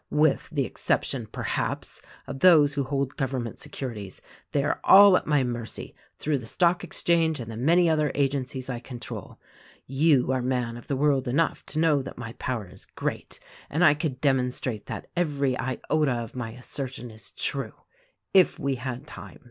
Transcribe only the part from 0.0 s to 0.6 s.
With